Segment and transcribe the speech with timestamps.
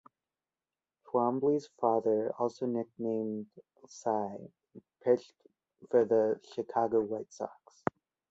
[1.05, 3.51] Twombly's father, also nicknamed
[3.87, 4.49] "Cy",
[5.03, 5.35] pitched
[5.91, 7.83] for the Chicago White Sox.